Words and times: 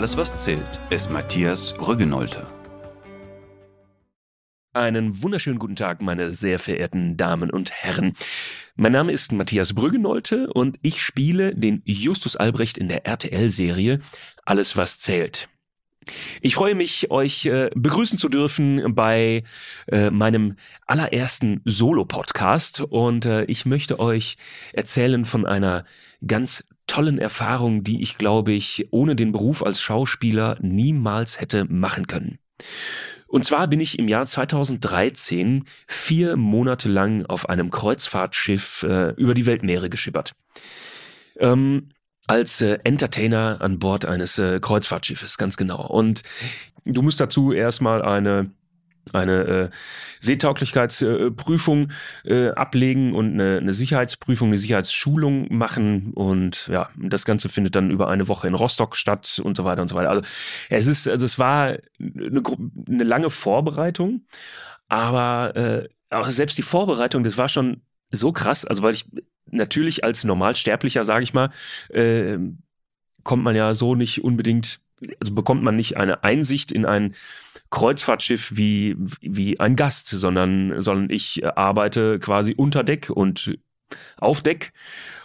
Alles, 0.00 0.16
was 0.16 0.44
zählt, 0.44 0.66
ist 0.88 1.10
Matthias 1.10 1.74
Brüggenolte. 1.74 2.46
Einen 4.72 5.22
wunderschönen 5.22 5.58
guten 5.58 5.76
Tag, 5.76 6.00
meine 6.00 6.32
sehr 6.32 6.58
verehrten 6.58 7.18
Damen 7.18 7.50
und 7.50 7.70
Herren. 7.70 8.14
Mein 8.76 8.92
Name 8.92 9.12
ist 9.12 9.32
Matthias 9.32 9.74
Brüggenolte 9.74 10.50
und 10.54 10.78
ich 10.80 11.02
spiele 11.02 11.54
den 11.54 11.82
Justus 11.84 12.36
Albrecht 12.36 12.78
in 12.78 12.88
der 12.88 13.04
RTL-Serie 13.04 13.98
Alles, 14.46 14.74
was 14.74 14.98
zählt. 15.00 15.50
Ich 16.40 16.54
freue 16.54 16.74
mich, 16.74 17.10
euch 17.10 17.44
äh, 17.44 17.68
begrüßen 17.74 18.18
zu 18.18 18.30
dürfen 18.30 18.94
bei 18.94 19.42
äh, 19.92 20.08
meinem 20.08 20.56
allerersten 20.86 21.60
Solo-Podcast 21.66 22.80
und 22.80 23.26
äh, 23.26 23.44
ich 23.44 23.66
möchte 23.66 24.00
euch 24.00 24.38
erzählen 24.72 25.26
von 25.26 25.44
einer 25.44 25.84
ganz 26.26 26.64
tollen 26.90 27.18
Erfahrung, 27.18 27.84
die 27.84 28.02
ich, 28.02 28.18
glaube 28.18 28.50
ich, 28.50 28.88
ohne 28.90 29.14
den 29.14 29.30
Beruf 29.30 29.62
als 29.62 29.80
Schauspieler 29.80 30.58
niemals 30.60 31.40
hätte 31.40 31.64
machen 31.64 32.08
können. 32.08 32.40
Und 33.28 33.44
zwar 33.44 33.68
bin 33.68 33.78
ich 33.78 34.00
im 34.00 34.08
Jahr 34.08 34.26
2013 34.26 35.64
vier 35.86 36.36
Monate 36.36 36.88
lang 36.88 37.26
auf 37.26 37.48
einem 37.48 37.70
Kreuzfahrtschiff 37.70 38.82
äh, 38.82 39.10
über 39.10 39.34
die 39.34 39.46
Weltmeere 39.46 39.88
geschippert. 39.88 40.32
Ähm, 41.38 41.90
als 42.26 42.60
äh, 42.60 42.78
Entertainer 42.82 43.58
an 43.60 43.78
Bord 43.78 44.04
eines 44.04 44.36
äh, 44.38 44.58
Kreuzfahrtschiffes, 44.58 45.38
ganz 45.38 45.56
genau. 45.56 45.86
Und 45.86 46.22
du 46.84 47.02
musst 47.02 47.20
dazu 47.20 47.52
erstmal 47.52 48.02
eine 48.02 48.50
eine 49.14 49.32
äh, 49.44 49.70
Seetauglichkeitsprüfung 50.20 51.92
äh, 52.24 52.48
ablegen 52.50 53.14
und 53.14 53.34
eine, 53.34 53.58
eine 53.58 53.72
Sicherheitsprüfung, 53.72 54.48
eine 54.48 54.58
Sicherheitsschulung 54.58 55.54
machen. 55.54 56.12
Und 56.14 56.68
ja, 56.68 56.90
das 56.96 57.24
Ganze 57.24 57.48
findet 57.48 57.76
dann 57.76 57.90
über 57.90 58.08
eine 58.08 58.28
Woche 58.28 58.48
in 58.48 58.54
Rostock 58.54 58.96
statt 58.96 59.40
und 59.42 59.56
so 59.56 59.64
weiter 59.64 59.82
und 59.82 59.88
so 59.88 59.96
weiter. 59.96 60.10
Also 60.10 60.22
es 60.68 60.86
ist, 60.86 61.08
also 61.08 61.26
es 61.26 61.38
war 61.38 61.76
eine, 61.98 62.42
eine 62.88 63.04
lange 63.04 63.30
Vorbereitung, 63.30 64.26
aber, 64.88 65.56
äh, 65.56 65.88
aber 66.08 66.30
selbst 66.30 66.58
die 66.58 66.62
Vorbereitung, 66.62 67.24
das 67.24 67.38
war 67.38 67.48
schon 67.48 67.82
so 68.10 68.32
krass, 68.32 68.64
also 68.64 68.82
weil 68.82 68.94
ich 68.94 69.06
natürlich 69.46 70.04
als 70.04 70.24
Normalsterblicher, 70.24 71.04
sage 71.04 71.22
ich 71.22 71.32
mal, 71.32 71.50
äh, 71.90 72.38
kommt 73.22 73.42
man 73.44 73.54
ja 73.56 73.74
so 73.74 73.94
nicht 73.94 74.24
unbedingt, 74.24 74.80
also 75.20 75.34
bekommt 75.34 75.62
man 75.62 75.76
nicht 75.76 75.96
eine 75.96 76.24
Einsicht 76.24 76.72
in 76.72 76.84
ein 76.84 77.14
Kreuzfahrtschiff 77.70 78.56
wie, 78.56 78.96
wie 79.20 79.60
ein 79.60 79.76
Gast, 79.76 80.08
sondern, 80.08 80.80
sondern 80.82 81.10
ich 81.10 81.46
arbeite 81.46 82.18
quasi 82.18 82.54
unter 82.56 82.84
Deck 82.84 83.10
und 83.10 83.58
auf 84.18 84.42
Deck 84.42 84.72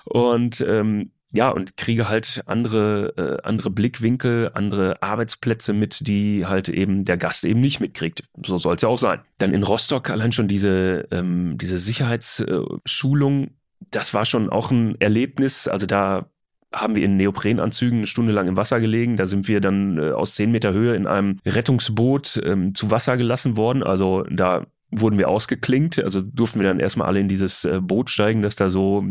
und 0.06 0.62
ähm, 0.62 1.12
ja, 1.36 1.50
und 1.50 1.76
kriege 1.76 2.08
halt 2.08 2.44
andere, 2.46 3.14
äh, 3.18 3.46
andere 3.46 3.70
Blickwinkel, 3.70 4.52
andere 4.54 5.02
Arbeitsplätze 5.04 5.74
mit, 5.74 6.08
die 6.08 6.46
halt 6.46 6.70
eben 6.70 7.04
der 7.04 7.18
Gast 7.18 7.44
eben 7.44 7.60
nicht 7.60 7.82
mitkriegt. 7.82 8.24
So 8.46 8.58
soll 8.58 8.76
es 8.76 8.82
ja 8.82 8.90
auch 8.90 8.98
sein. 8.98 9.20
Dann 9.38 9.54
in 9.54 9.64
Rostock 9.64 10.10
allein 10.10 10.32
schon 10.32 10.48
diese, 10.48 11.08
ähm, 11.12 11.58
diese 11.58 11.78
Sicherheitsschulung, 11.78 13.52
das 13.92 14.14
war 14.14 14.26
schon 14.26 14.50
auch 14.50 14.72
ein 14.72 15.00
Erlebnis. 15.02 15.68
Also 15.68 15.86
da 15.86 16.30
haben 16.76 16.96
wir 16.96 17.04
in 17.04 17.18
Neoprenanzügen 17.18 18.00
eine 18.00 18.08
Stunde 18.08 18.34
lang 18.34 18.48
im 18.48 18.58
Wasser 18.58 18.80
gelegen. 18.80 19.18
Da 19.18 19.28
sind 19.28 19.48
wir 19.48 19.62
dann 19.62 19.98
äh, 19.98 20.12
aus 20.12 20.36
zehn 20.36 20.52
Meter 20.52 20.74
Höhe 20.74 20.96
in 20.96 21.08
einem 21.08 21.40
Rettungsboot 21.46 22.42
ähm, 22.44 22.76
zu 22.76 22.92
Wasser 22.92 23.18
gelassen 23.18 23.58
worden. 23.58 23.84
Also 23.84 24.24
da 24.30 24.66
wurden 24.92 25.18
wir 25.18 25.30
ausgeklinkt, 25.30 26.00
also 26.00 26.22
durften 26.22 26.60
wir 26.60 26.68
dann 26.68 26.80
erstmal 26.80 27.08
alle 27.08 27.20
in 27.20 27.28
dieses 27.28 27.66
äh, 27.66 27.80
Boot 27.82 28.10
steigen, 28.10 28.42
das 28.42 28.56
da 28.56 28.70
so 28.70 29.04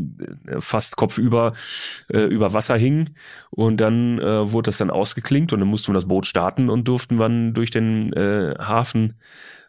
äh, 0.46 0.60
fast 0.60 0.96
kopfüber 0.96 1.52
äh, 2.08 2.20
über 2.22 2.54
Wasser 2.54 2.76
hing 2.76 3.10
und 3.50 3.80
dann 3.80 4.18
äh, 4.18 4.52
wurde 4.52 4.68
das 4.68 4.78
dann 4.78 4.90
ausgeklinkt 4.90 5.52
und 5.52 5.60
dann 5.60 5.68
mussten 5.68 5.88
wir 5.88 5.94
das 5.94 6.06
Boot 6.06 6.26
starten 6.26 6.70
und 6.70 6.88
durften 6.88 7.18
dann 7.18 7.54
durch 7.54 7.70
den 7.70 8.12
äh, 8.12 8.54
Hafen 8.58 9.14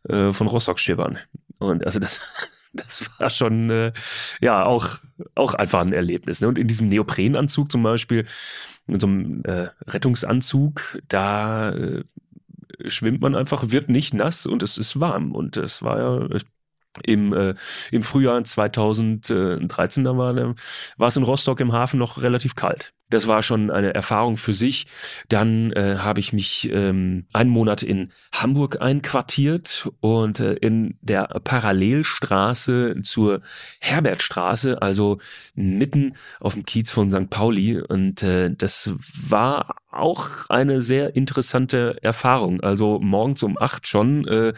äh, 0.08 0.32
von 0.32 0.48
Rostock 0.48 0.80
schippern. 0.80 1.18
Und 1.58 1.86
also 1.86 2.00
das 2.00 2.22
das 2.76 3.06
war 3.18 3.30
schon 3.30 3.70
äh, 3.70 3.94
ja 4.42 4.66
auch, 4.66 5.00
auch 5.36 5.54
einfach 5.54 5.82
ein 5.82 5.94
Erlebnis. 5.94 6.42
Ne? 6.42 6.48
Und 6.48 6.58
in 6.58 6.68
diesem 6.68 6.90
Neoprenanzug 6.90 7.72
zum 7.72 7.84
Beispiel, 7.84 8.26
in 8.88 9.00
so 9.00 9.08
einem 9.08 9.44
äh, 9.44 9.70
Rettungsanzug, 9.88 11.02
da 11.08 11.72
äh, 11.72 12.04
schwimmt 12.86 13.22
man 13.22 13.36
einfach, 13.36 13.72
wird 13.72 13.90
nicht 13.90 14.14
nass 14.14 14.46
und 14.46 14.64
es 14.64 14.78
ist 14.78 15.00
warm. 15.00 15.34
Und 15.34 15.58
es 15.58 15.82
war 15.82 16.00
ja 16.00 16.40
im, 17.04 17.34
äh, 17.34 17.56
im 17.92 18.04
Frühjahr 18.04 18.44
2013, 18.44 20.04
da 20.04 20.18
war, 20.18 20.36
war 20.36 21.08
es 21.08 21.18
in 21.18 21.24
Rostock 21.24 21.60
im 21.60 21.74
Hafen 21.74 22.00
noch 22.00 22.22
relativ 22.22 22.56
kalt. 22.56 22.94
Das 23.10 23.28
war 23.28 23.44
schon 23.44 23.70
eine 23.70 23.94
Erfahrung 23.94 24.36
für 24.36 24.56
sich. 24.56 24.88
Dann 25.30 25.72
äh, 25.74 25.98
habe 26.00 26.20
ich 26.20 26.34
mich 26.34 26.70
ähm, 26.72 27.28
einen 27.34 27.52
Monat 27.52 27.84
in 27.84 28.12
Hamburg 28.32 28.82
einquartiert 28.82 29.92
und 30.00 30.40
äh, 30.40 30.54
in 30.54 30.98
der 31.02 31.26
Parallelstraße 31.44 32.96
zur 33.04 33.42
Herbertstraße, 33.80 34.82
also 34.82 35.20
mitten 35.54 36.16
auf 36.40 36.56
dem 36.56 36.66
Kiez 36.66 36.90
von 36.90 37.12
St. 37.12 37.30
Pauli. 37.30 37.80
Und 37.80 38.24
äh, 38.24 38.50
das 38.56 38.90
war 38.98 39.76
auch 39.92 40.50
eine 40.50 40.82
sehr 40.82 41.16
interessante 41.16 41.98
Erfahrung. 42.02 42.62
Also 42.62 43.00
morgens 43.00 43.44
um 43.44 43.56
acht 43.60 43.86
schon. 43.86 44.28
Äh, 44.28 44.54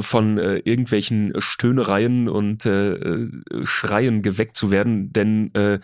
von 0.00 0.38
äh, 0.38 0.58
irgendwelchen 0.58 1.32
Stöhnereien 1.38 2.28
und 2.28 2.66
äh, 2.66 2.94
äh, 2.94 3.30
Schreien 3.64 4.22
geweckt 4.22 4.56
zu 4.56 4.70
werden, 4.70 5.12
denn 5.12 5.54
äh, 5.54 5.80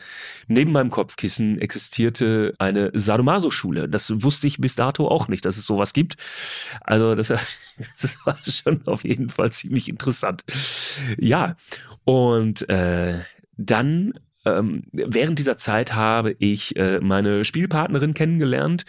neben 0.46 0.72
meinem 0.72 0.90
Kopfkissen 0.90 1.60
existierte 1.60 2.54
eine 2.58 2.90
Sadomaso-Schule. 2.94 3.88
Das 3.88 4.22
wusste 4.22 4.46
ich 4.46 4.58
bis 4.58 4.74
dato 4.76 5.08
auch 5.08 5.28
nicht, 5.28 5.44
dass 5.44 5.56
es 5.56 5.66
sowas 5.66 5.92
gibt. 5.92 6.16
Also 6.80 7.14
das, 7.14 7.28
das 8.00 8.18
war 8.24 8.36
schon 8.44 8.86
auf 8.86 9.04
jeden 9.04 9.28
Fall 9.28 9.52
ziemlich 9.52 9.88
interessant. 9.88 10.44
Ja, 11.18 11.56
und 12.04 12.68
äh, 12.68 13.18
dann 13.56 14.14
ähm, 14.56 14.84
während 14.92 15.38
dieser 15.38 15.56
Zeit 15.56 15.94
habe 15.94 16.34
ich 16.38 16.76
äh, 16.76 17.00
meine 17.00 17.44
Spielpartnerin 17.44 18.14
kennengelernt. 18.14 18.84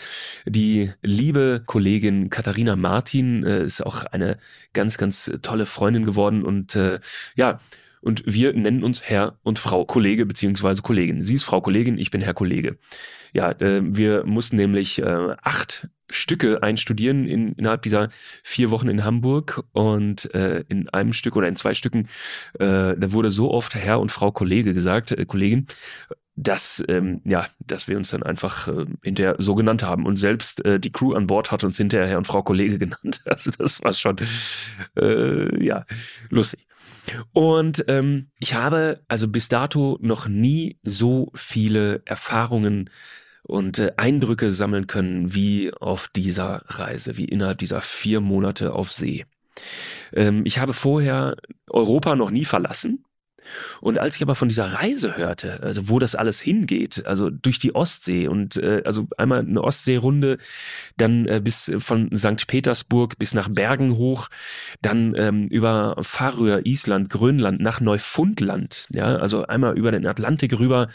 Die 0.45 0.91
liebe 1.01 1.63
Kollegin 1.65 2.29
Katharina 2.29 2.75
Martin 2.75 3.43
äh, 3.43 3.63
ist 3.63 3.85
auch 3.85 4.05
eine 4.05 4.37
ganz, 4.73 4.97
ganz 4.97 5.31
tolle 5.41 5.65
Freundin 5.65 6.05
geworden 6.05 6.43
und 6.43 6.75
äh, 6.75 6.99
ja, 7.35 7.59
und 8.01 8.23
wir 8.25 8.53
nennen 8.53 8.83
uns 8.83 9.03
Herr 9.03 9.37
und 9.43 9.59
Frau 9.59 9.85
Kollege 9.85 10.25
beziehungsweise 10.25 10.81
Kollegin. 10.81 11.23
Sie 11.23 11.35
ist 11.35 11.43
Frau 11.43 11.61
Kollegin, 11.61 11.97
ich 11.97 12.11
bin 12.11 12.21
Herr 12.21 12.33
Kollege. 12.33 12.77
Ja, 13.33 13.51
äh, 13.51 13.81
wir 13.83 14.25
mussten 14.25 14.55
nämlich 14.55 14.99
äh, 14.99 15.35
acht 15.41 15.89
Stücke 16.09 16.63
einstudieren 16.63 17.27
in, 17.27 17.53
innerhalb 17.53 17.81
dieser 17.81 18.09
vier 18.43 18.71
Wochen 18.71 18.89
in 18.89 19.03
Hamburg 19.03 19.63
und 19.71 20.33
äh, 20.33 20.63
in 20.67 20.89
einem 20.89 21.13
Stück 21.13 21.35
oder 21.35 21.47
in 21.47 21.55
zwei 21.55 21.73
Stücken, 21.73 22.07
äh, 22.59 22.95
da 22.95 23.11
wurde 23.11 23.31
so 23.31 23.51
oft 23.51 23.75
Herr 23.75 23.99
und 23.99 24.11
Frau 24.11 24.31
Kollege 24.31 24.73
gesagt, 24.73 25.11
äh, 25.11 25.25
Kollegin, 25.25 25.67
dass 26.41 26.83
ähm, 26.87 27.21
ja, 27.25 27.47
dass 27.59 27.87
wir 27.87 27.97
uns 27.97 28.11
dann 28.11 28.23
einfach 28.23 28.69
äh, 28.69 28.85
hinterher 29.03 29.35
so 29.39 29.55
genannt 29.55 29.83
haben 29.83 30.05
und 30.05 30.15
selbst 30.15 30.63
äh, 30.65 30.79
die 30.79 30.91
Crew 30.91 31.13
an 31.13 31.27
Bord 31.27 31.51
hat 31.51 31.65
uns 31.65 31.77
hinterher 31.77 32.07
Herr 32.07 32.17
und 32.17 32.27
Frau 32.27 32.43
Kollege 32.43 32.77
genannt. 32.79 33.21
Also 33.25 33.51
das 33.51 33.83
war 33.83 33.93
schon 33.93 34.15
äh, 34.97 35.63
ja 35.63 35.85
lustig. 36.29 36.65
Und 37.33 37.83
ähm, 37.87 38.29
ich 38.39 38.53
habe 38.53 39.01
also 39.07 39.27
bis 39.27 39.49
dato 39.49 39.97
noch 40.01 40.27
nie 40.27 40.77
so 40.83 41.31
viele 41.35 42.01
Erfahrungen 42.05 42.89
und 43.49 43.79
äh, 43.79 43.93
Eindrücke 43.97 44.53
sammeln 44.53 44.87
können 44.87 45.33
wie 45.33 45.73
auf 45.73 46.07
dieser 46.07 46.63
Reise, 46.67 47.17
wie 47.17 47.25
innerhalb 47.25 47.57
dieser 47.57 47.81
vier 47.81 48.21
Monate 48.21 48.73
auf 48.73 48.91
See. 48.91 49.25
Ähm, 50.13 50.43
ich 50.45 50.59
habe 50.59 50.73
vorher 50.73 51.35
Europa 51.69 52.15
noch 52.15 52.31
nie 52.31 52.45
verlassen 52.45 53.03
und 53.81 53.97
als 53.97 54.15
ich 54.15 54.21
aber 54.21 54.35
von 54.35 54.49
dieser 54.49 54.73
Reise 54.73 55.17
hörte, 55.17 55.61
also 55.61 55.89
wo 55.89 55.99
das 55.99 56.15
alles 56.15 56.41
hingeht, 56.41 57.05
also 57.05 57.29
durch 57.29 57.59
die 57.59 57.75
Ostsee 57.75 58.27
und 58.27 58.57
äh, 58.57 58.81
also 58.85 59.07
einmal 59.17 59.39
eine 59.39 59.63
Ostseerunde, 59.63 60.37
dann 60.97 61.27
äh, 61.27 61.41
bis 61.43 61.71
von 61.77 62.15
St. 62.15 62.47
Petersburg 62.47 63.17
bis 63.17 63.33
nach 63.33 63.49
Bergen 63.49 63.97
hoch, 63.97 64.29
dann 64.81 65.13
ähm, 65.15 65.47
über 65.47 65.95
Färöer, 66.01 66.65
Island, 66.65 67.09
Grönland 67.09 67.61
nach 67.61 67.81
Neufundland, 67.81 68.87
ja, 68.91 69.15
also 69.17 69.45
einmal 69.45 69.77
über 69.77 69.91
den 69.91 70.05
Atlantik 70.05 70.57
rüber 70.59 70.87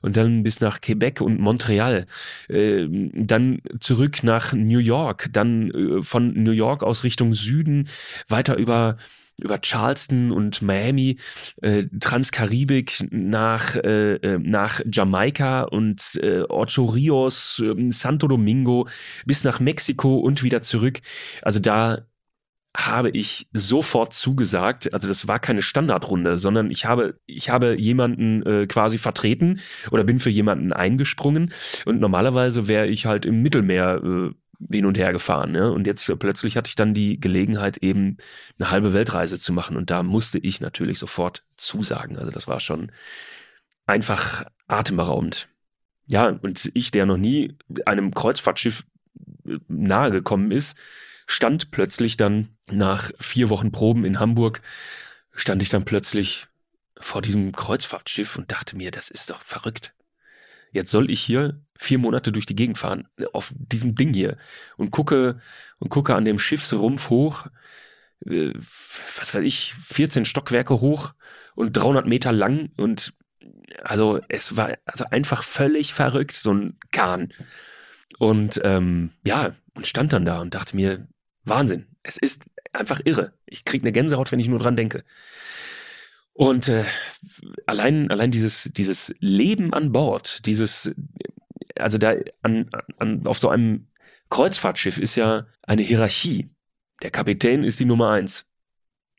und 0.00 0.16
dann 0.16 0.42
bis 0.42 0.60
nach 0.60 0.80
Quebec 0.80 1.20
und 1.20 1.40
Montreal, 1.40 2.06
äh, 2.48 2.86
dann 3.14 3.60
zurück 3.80 4.22
nach 4.22 4.52
New 4.52 4.78
York, 4.78 5.28
dann 5.32 5.70
äh, 5.70 6.02
von 6.02 6.32
New 6.34 6.52
York 6.52 6.82
aus 6.82 7.04
Richtung 7.04 7.34
Süden 7.34 7.88
weiter 8.28 8.56
über 8.56 8.96
über 9.42 9.60
Charleston 9.60 10.32
und 10.32 10.62
Miami, 10.62 11.18
äh, 11.60 11.84
Transkaribik 12.00 13.04
nach, 13.10 13.76
äh, 13.76 14.14
äh, 14.14 14.38
nach 14.38 14.80
Jamaika 14.90 15.62
und 15.62 16.18
äh, 16.22 16.42
Ocho 16.48 16.84
Rios, 16.84 17.62
äh, 17.64 17.90
Santo 17.90 18.28
Domingo 18.28 18.88
bis 19.26 19.44
nach 19.44 19.60
Mexiko 19.60 20.18
und 20.18 20.42
wieder 20.42 20.62
zurück. 20.62 21.00
Also 21.42 21.60
da 21.60 22.06
habe 22.76 23.10
ich 23.10 23.48
sofort 23.52 24.14
zugesagt. 24.14 24.94
Also 24.94 25.08
das 25.08 25.28
war 25.28 25.38
keine 25.38 25.62
Standardrunde, 25.62 26.38
sondern 26.38 26.70
ich 26.70 26.86
habe, 26.86 27.18
ich 27.26 27.50
habe 27.50 27.78
jemanden 27.78 28.42
äh, 28.46 28.66
quasi 28.66 28.98
vertreten 28.98 29.60
oder 29.90 30.04
bin 30.04 30.18
für 30.18 30.30
jemanden 30.30 30.72
eingesprungen. 30.72 31.52
Und 31.84 32.00
normalerweise 32.00 32.68
wäre 32.68 32.86
ich 32.86 33.04
halt 33.06 33.26
im 33.26 33.42
Mittelmeer 33.42 34.02
äh, 34.02 34.30
hin 34.70 34.86
und 34.86 34.98
her 34.98 35.12
gefahren. 35.12 35.52
Ne? 35.52 35.70
Und 35.72 35.86
jetzt 35.86 36.08
äh, 36.08 36.16
plötzlich 36.16 36.56
hatte 36.56 36.68
ich 36.68 36.74
dann 36.74 36.94
die 36.94 37.20
Gelegenheit, 37.20 37.78
eben 37.78 38.16
eine 38.58 38.70
halbe 38.70 38.92
Weltreise 38.92 39.38
zu 39.38 39.52
machen. 39.52 39.76
Und 39.76 39.90
da 39.90 40.02
musste 40.02 40.38
ich 40.38 40.60
natürlich 40.60 40.98
sofort 40.98 41.44
zusagen. 41.56 42.16
Also 42.16 42.30
das 42.30 42.48
war 42.48 42.60
schon 42.60 42.92
einfach 43.86 44.44
atemberaubend. 44.66 45.48
Ja, 46.06 46.28
und 46.28 46.70
ich, 46.74 46.90
der 46.90 47.06
noch 47.06 47.16
nie 47.16 47.56
einem 47.86 48.12
Kreuzfahrtschiff 48.12 48.84
äh, 49.46 49.58
nahe 49.68 50.10
gekommen 50.10 50.50
ist, 50.50 50.76
stand 51.26 51.70
plötzlich 51.70 52.16
dann 52.16 52.56
nach 52.70 53.10
vier 53.18 53.48
Wochen 53.50 53.72
Proben 53.72 54.04
in 54.04 54.20
Hamburg, 54.20 54.60
stand 55.34 55.62
ich 55.62 55.68
dann 55.68 55.84
plötzlich 55.84 56.48
vor 56.98 57.22
diesem 57.22 57.52
Kreuzfahrtschiff 57.52 58.36
und 58.36 58.50
dachte 58.52 58.76
mir, 58.76 58.90
das 58.90 59.10
ist 59.10 59.30
doch 59.30 59.40
verrückt. 59.42 59.94
Jetzt 60.72 60.90
soll 60.90 61.10
ich 61.10 61.20
hier 61.20 61.60
vier 61.78 61.98
Monate 61.98 62.32
durch 62.32 62.46
die 62.46 62.56
Gegend 62.56 62.78
fahren, 62.78 63.08
auf 63.32 63.52
diesem 63.56 63.94
Ding 63.94 64.14
hier, 64.14 64.36
und 64.76 64.90
gucke, 64.90 65.40
und 65.78 65.88
gucke 65.88 66.14
an 66.14 66.24
dem 66.24 66.38
Schiffsrumpf 66.38 67.10
hoch, 67.10 67.46
äh, 68.26 68.52
was 69.16 69.34
weiß 69.34 69.44
ich, 69.44 69.74
14 69.74 70.24
Stockwerke 70.24 70.80
hoch 70.80 71.14
und 71.54 71.76
300 71.76 72.06
Meter 72.06 72.32
lang 72.32 72.70
und 72.76 73.14
also 73.82 74.20
es 74.28 74.56
war 74.56 74.76
also 74.84 75.04
einfach 75.10 75.42
völlig 75.42 75.94
verrückt, 75.94 76.34
so 76.34 76.52
ein 76.52 76.78
Kahn. 76.90 77.32
Und 78.18 78.60
ähm, 78.62 79.10
ja, 79.24 79.52
und 79.74 79.86
stand 79.86 80.12
dann 80.12 80.24
da 80.24 80.40
und 80.40 80.54
dachte 80.54 80.76
mir, 80.76 81.08
Wahnsinn, 81.44 81.86
es 82.02 82.18
ist 82.18 82.44
einfach 82.72 83.00
irre. 83.04 83.32
Ich 83.46 83.64
kriege 83.64 83.82
eine 83.82 83.92
Gänsehaut, 83.92 84.30
wenn 84.30 84.40
ich 84.40 84.48
nur 84.48 84.58
dran 84.58 84.76
denke. 84.76 85.04
Und 86.34 86.68
äh, 86.68 86.84
allein, 87.66 88.10
allein 88.10 88.30
dieses, 88.30 88.70
dieses 88.74 89.14
Leben 89.20 89.72
an 89.74 89.92
Bord, 89.92 90.46
dieses, 90.46 90.92
also 91.76 91.98
da 91.98 92.14
an, 92.42 92.70
an, 92.98 93.26
auf 93.26 93.38
so 93.38 93.48
einem 93.48 93.88
Kreuzfahrtschiff 94.30 94.98
ist 94.98 95.16
ja 95.16 95.46
eine 95.62 95.82
Hierarchie. 95.82 96.48
Der 97.02 97.10
Kapitän 97.10 97.64
ist 97.64 97.80
die 97.80 97.84
Nummer 97.84 98.10
eins. 98.10 98.46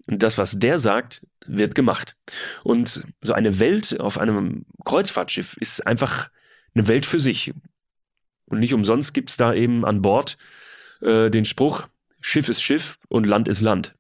Und 0.08 0.24
das, 0.24 0.38
was 0.38 0.58
der 0.58 0.80
sagt, 0.80 1.26
wird 1.46 1.76
gemacht. 1.76 2.16
Und 2.64 3.04
so 3.22 3.34
eine 3.34 3.60
Welt 3.60 4.00
auf 4.00 4.18
einem 4.18 4.66
Kreuzfahrtschiff 4.84 5.56
ist 5.58 5.86
einfach 5.86 6.30
eine 6.74 6.88
Welt 6.88 7.06
für 7.06 7.20
sich. 7.20 7.54
Und 8.46 8.60
nicht 8.60 8.74
umsonst 8.74 9.14
gibt's 9.14 9.38
da 9.38 9.54
eben 9.54 9.86
an 9.86 10.02
Bord 10.02 10.38
äh, 11.02 11.30
den 11.30 11.46
Spruch, 11.46 11.88
Schiff 12.20 12.50
ist 12.50 12.62
Schiff 12.62 12.98
und 13.10 13.26
Land 13.26 13.48
ist 13.48 13.62
Land. 13.62 13.96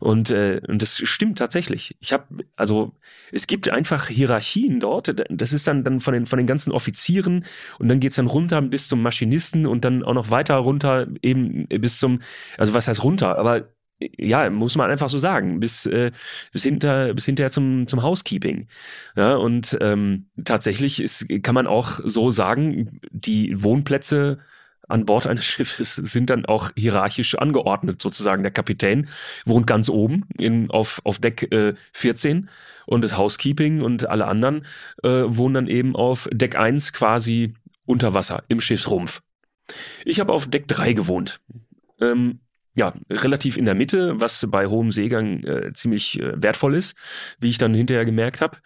Und, 0.00 0.30
äh, 0.30 0.60
und 0.66 0.82
das 0.82 0.98
stimmt 0.98 1.38
tatsächlich. 1.38 1.96
Ich 2.00 2.12
habe, 2.12 2.44
also 2.56 2.92
es 3.32 3.46
gibt 3.46 3.68
einfach 3.68 4.08
Hierarchien 4.08 4.80
dort. 4.80 5.14
Das 5.30 5.52
ist 5.52 5.66
dann, 5.66 5.84
dann 5.84 6.00
von, 6.00 6.14
den, 6.14 6.26
von 6.26 6.36
den 6.36 6.46
ganzen 6.46 6.72
Offizieren 6.72 7.44
und 7.78 7.88
dann 7.88 8.00
geht's 8.00 8.16
dann 8.16 8.26
runter 8.26 8.60
bis 8.62 8.88
zum 8.88 9.02
Maschinisten 9.02 9.66
und 9.66 9.84
dann 9.84 10.02
auch 10.02 10.14
noch 10.14 10.30
weiter 10.30 10.56
runter 10.56 11.06
eben 11.22 11.66
bis 11.66 11.98
zum, 11.98 12.20
also 12.56 12.74
was 12.74 12.88
heißt 12.88 13.02
runter, 13.02 13.38
aber 13.38 13.68
ja, 14.16 14.48
muss 14.50 14.76
man 14.76 14.90
einfach 14.90 15.08
so 15.08 15.18
sagen, 15.18 15.60
bis, 15.60 15.86
äh, 15.86 16.12
bis, 16.52 16.62
hinter, 16.62 17.14
bis 17.14 17.24
hinterher 17.24 17.50
zum, 17.50 17.86
zum 17.86 18.02
Housekeeping. 18.02 18.68
Ja, 19.16 19.34
und 19.34 19.76
ähm, 19.80 20.26
tatsächlich 20.44 21.02
ist, 21.02 21.26
kann 21.42 21.54
man 21.54 21.66
auch 21.66 22.00
so 22.04 22.30
sagen, 22.30 23.00
die 23.10 23.62
Wohnplätze 23.62 24.38
an 24.88 25.06
Bord 25.06 25.26
eines 25.26 25.44
Schiffes 25.46 25.94
sind 25.96 26.30
dann 26.30 26.46
auch 26.46 26.70
hierarchisch 26.76 27.36
angeordnet, 27.36 28.02
sozusagen. 28.02 28.42
Der 28.42 28.52
Kapitän 28.52 29.08
wohnt 29.44 29.66
ganz 29.66 29.88
oben 29.88 30.24
in, 30.36 30.70
auf, 30.70 31.00
auf 31.04 31.18
Deck 31.18 31.52
äh, 31.52 31.74
14 31.92 32.48
und 32.86 33.04
das 33.04 33.16
Housekeeping 33.16 33.82
und 33.82 34.08
alle 34.08 34.26
anderen 34.26 34.66
äh, 35.02 35.24
wohnen 35.26 35.54
dann 35.54 35.66
eben 35.68 35.94
auf 35.94 36.28
Deck 36.32 36.56
1 36.56 36.92
quasi 36.92 37.54
unter 37.84 38.14
Wasser 38.14 38.42
im 38.48 38.60
Schiffsrumpf. 38.60 39.20
Ich 40.04 40.20
habe 40.20 40.32
auf 40.32 40.46
Deck 40.46 40.66
3 40.68 40.94
gewohnt. 40.94 41.40
Ähm, 42.00 42.40
ja, 42.78 42.94
relativ 43.10 43.56
in 43.56 43.64
der 43.64 43.74
Mitte, 43.74 44.20
was 44.20 44.46
bei 44.48 44.66
hohem 44.66 44.92
Seegang 44.92 45.42
äh, 45.44 45.72
ziemlich 45.72 46.20
äh, 46.20 46.32
wertvoll 46.42 46.74
ist, 46.74 46.96
wie 47.40 47.50
ich 47.50 47.58
dann 47.58 47.74
hinterher 47.74 48.04
gemerkt 48.04 48.40
habe 48.40 48.58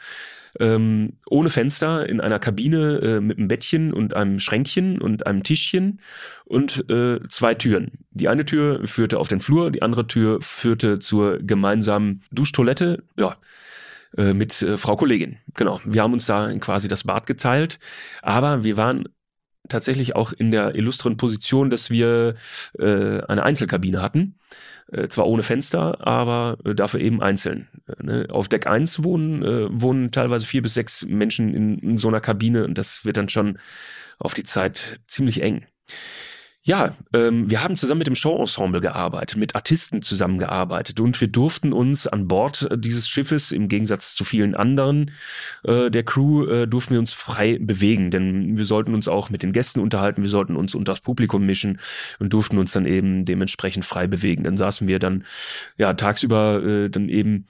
ähm, 0.61 1.15
ohne 1.29 1.51
Fenster 1.51 2.09
in 2.09 2.21
einer 2.21 2.39
Kabine 2.39 2.99
äh, 2.99 3.21
mit 3.21 3.39
einem 3.39 3.49
Bettchen 3.49 3.93
und 3.93 4.15
einem 4.15 4.39
Schränkchen 4.39 5.01
und 5.01 5.27
einem 5.27 5.43
Tischchen 5.43 6.01
und 6.45 6.89
äh, 6.91 7.21
zwei 7.29 7.55
Türen. 7.55 7.93
Die 8.11 8.29
eine 8.29 8.45
Tür 8.45 8.87
führte 8.87 9.19
auf 9.19 9.29
den 9.29 9.41
Flur, 9.41 9.71
die 9.71 9.83
andere 9.83 10.07
Tür 10.07 10.39
führte 10.43 10.99
zur 10.99 11.39
gemeinsamen 11.39 12.23
Duschtoilette. 12.33 13.03
Ja, 13.17 13.37
äh, 14.17 14.35
mit 14.35 14.61
äh, 14.63 14.77
Frau 14.77 14.97
Kollegin. 14.97 15.39
Genau. 15.55 15.81
Wir 15.85 16.03
haben 16.03 16.13
uns 16.13 16.27
da 16.27 16.53
quasi 16.59 16.89
das 16.89 17.05
Bad 17.05 17.27
geteilt, 17.27 17.79
aber 18.21 18.63
wir 18.63 18.77
waren 18.77 19.09
tatsächlich 19.69 20.17
auch 20.17 20.33
in 20.33 20.51
der 20.51 20.75
illustren 20.75 21.17
Position, 21.17 21.71
dass 21.71 21.91
wir 21.91 22.35
äh, 22.79 23.21
eine 23.23 23.43
Einzelkabine 23.43 24.03
hatten. 24.03 24.37
Äh, 24.91 25.09
zwar 25.09 25.27
ohne 25.27 25.43
Fenster, 25.43 26.07
aber 26.07 26.59
äh, 26.65 26.75
dafür 26.75 27.01
eben 27.01 27.23
einzeln. 27.23 27.69
Äh, 27.87 28.03
ne? 28.03 28.27
Auf 28.29 28.49
Deck 28.49 28.67
1 28.67 29.03
wohnen, 29.03 29.43
äh, 29.43 29.69
wohnen 29.71 30.11
teilweise 30.11 30.47
vier 30.47 30.63
bis 30.63 30.75
sechs 30.75 31.07
Menschen 31.07 31.55
in, 31.55 31.79
in 31.79 31.97
so 31.97 32.09
einer 32.09 32.21
Kabine 32.21 32.65
und 32.65 32.77
das 32.77 33.05
wird 33.05 33.17
dann 33.17 33.29
schon 33.29 33.59
auf 34.19 34.35
die 34.35 34.45
Zeit 34.45 35.01
ziemlich 35.07 35.43
eng. 35.43 35.67
Ja, 36.65 36.95
ähm, 37.13 37.51
wir 37.51 37.65
haben 37.65 37.75
zusammen 37.75 37.99
mit 37.99 38.07
dem 38.07 38.15
Showensemble 38.15 38.81
gearbeitet, 38.81 39.37
mit 39.37 39.57
Artisten 39.57 40.01
zusammengearbeitet 40.01 41.01
und 41.01 41.21
wir 41.21 41.27
durften 41.27 41.73
uns 41.73 42.07
an 42.07 42.29
Bord 42.29 42.69
dieses 42.77 43.09
Schiffes, 43.09 43.51
im 43.51 43.67
Gegensatz 43.67 44.15
zu 44.15 44.23
vielen 44.23 44.55
anderen 44.55 45.11
äh, 45.65 45.91
der 45.91 46.05
Crew, 46.05 46.47
äh, 46.47 46.69
durften 46.69 46.95
wir 46.95 47.01
uns 47.01 47.15
frei 47.15 47.59
bewegen, 47.61 48.13
denn 48.13 48.57
wir 48.57 48.65
sollten 48.65 48.95
uns 48.95 49.09
auch 49.09 49.29
mit 49.29 49.43
den 49.43 49.53
Gästen 49.53 49.81
unterhalten, 49.81 50.23
wir 50.23 50.31
sollten 50.31 50.55
uns 50.55 50.77
unter 50.77 50.93
das 50.93 51.01
Publikum 51.01 51.45
mischen 51.45 51.81
und 52.21 52.33
durften 52.33 52.59
uns 52.59 52.71
dann 52.71 52.87
eben 52.87 53.25
dementsprechend 53.25 53.85
frei 53.85 54.07
bewegen. 54.07 54.45
Dann 54.45 54.57
saßen 54.57 54.87
wir 54.87 55.01
dann 55.01 55.25
ja 55.79 55.95
tagsüber 55.95 56.63
äh, 56.63 56.91
dann 56.91 57.09
eben 57.09 57.47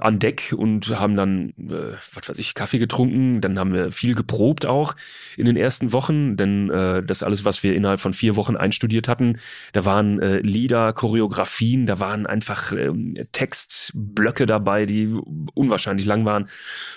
an 0.00 0.18
Deck 0.18 0.54
und 0.56 0.88
haben 0.90 1.16
dann, 1.16 1.50
äh, 1.58 1.96
was 2.14 2.28
weiß 2.28 2.38
ich, 2.38 2.54
Kaffee 2.54 2.78
getrunken. 2.78 3.40
Dann 3.40 3.58
haben 3.58 3.72
wir 3.72 3.92
viel 3.92 4.14
geprobt 4.14 4.66
auch 4.66 4.94
in 5.36 5.46
den 5.46 5.56
ersten 5.56 5.92
Wochen, 5.92 6.36
denn 6.36 6.70
äh, 6.70 7.02
das 7.02 7.22
alles, 7.22 7.44
was 7.44 7.62
wir 7.62 7.74
innerhalb 7.74 8.00
von 8.00 8.12
vier 8.12 8.36
Wochen 8.36 8.56
einstudiert 8.56 9.08
hatten, 9.08 9.38
da 9.72 9.84
waren 9.84 10.20
äh, 10.20 10.40
Lieder, 10.40 10.92
Choreografien, 10.92 11.86
da 11.86 12.00
waren 12.00 12.26
einfach 12.26 12.72
äh, 12.72 12.92
Textblöcke 13.32 14.46
dabei, 14.46 14.86
die 14.86 15.08
unwahrscheinlich 15.54 16.06
lang 16.06 16.24
waren. 16.24 16.48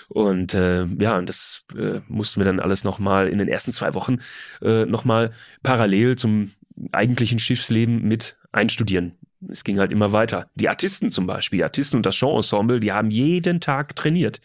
Und 0.08 0.54
äh, 0.54 0.84
ja, 0.98 1.20
das 1.22 1.64
äh, 1.76 2.00
mussten 2.08 2.40
wir 2.40 2.44
dann 2.44 2.60
alles 2.60 2.84
nochmal 2.84 3.28
in 3.28 3.38
den 3.38 3.48
ersten 3.48 3.72
zwei 3.72 3.94
Wochen 3.94 4.18
äh, 4.60 4.84
nochmal 4.86 5.32
parallel 5.62 6.16
zum 6.16 6.52
eigentlichen 6.92 7.38
Schiffsleben 7.38 8.02
mit 8.02 8.36
einstudieren 8.50 9.16
es 9.50 9.64
ging 9.64 9.78
halt 9.78 9.92
immer 9.92 10.12
weiter. 10.12 10.50
Die 10.54 10.68
Artisten 10.68 11.10
zum 11.10 11.26
Beispiel, 11.26 11.58
die 11.58 11.64
Artisten 11.64 11.96
und 11.96 12.06
das 12.06 12.16
Showensemble, 12.16 12.80
die 12.80 12.92
haben 12.92 13.10
jeden 13.10 13.60
Tag 13.60 13.96
trainiert. 13.96 14.40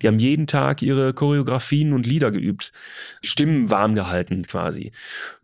Die 0.00 0.08
haben 0.08 0.18
jeden 0.18 0.46
Tag 0.46 0.82
ihre 0.82 1.14
Choreografien 1.14 1.92
und 1.92 2.06
Lieder 2.06 2.30
geübt, 2.30 2.72
Stimmen 3.22 3.70
warm 3.70 3.94
gehalten 3.94 4.42
quasi. 4.42 4.92